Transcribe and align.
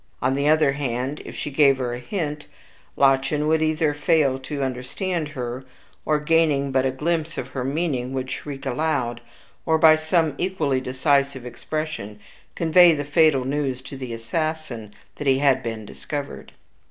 On 0.19 0.33
the 0.33 0.47
other 0.49 0.71
hand, 0.71 1.21
if 1.25 1.35
she 1.35 1.51
gave 1.51 1.77
her 1.77 1.93
a 1.93 1.99
hint, 1.99 2.47
Lottchen 2.97 3.47
would 3.47 3.61
either 3.61 3.93
fail 3.93 4.39
to 4.39 4.63
understand 4.63 5.27
her, 5.37 5.63
or, 6.05 6.19
gaining 6.19 6.71
but 6.71 6.87
a 6.87 6.89
glimpse 6.91 7.37
of 7.37 7.49
her 7.49 7.63
meaning, 7.63 8.11
would 8.11 8.31
shriek 8.31 8.65
aloud, 8.65 9.21
or 9.63 9.77
by 9.77 9.95
some 9.95 10.33
equally 10.39 10.81
decisive 10.81 11.45
expression 11.45 12.19
convey 12.55 12.95
the 12.95 13.05
fatal 13.05 13.45
news 13.45 13.83
to 13.83 13.95
the 13.95 14.11
assassin 14.11 14.91
that 15.17 15.27
he 15.27 15.37
had 15.37 15.61
been 15.61 15.85
discovered. 15.85 16.53